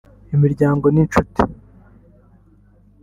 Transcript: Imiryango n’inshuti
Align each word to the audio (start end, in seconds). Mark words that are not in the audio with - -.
Imiryango 0.35 0.85
n’inshuti 0.93 1.41